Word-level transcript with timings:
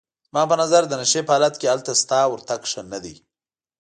زما 0.29 0.43
په 0.51 0.55
نظر 0.61 0.83
د 0.87 0.93
نشې 1.01 1.21
په 1.25 1.31
حالت 1.35 1.53
کې 1.59 1.67
هلته 1.73 1.91
ستا 2.01 2.19
ورتګ 2.27 2.61
ښه 2.71 2.81
نه 2.91 2.99
دی. 3.03 3.15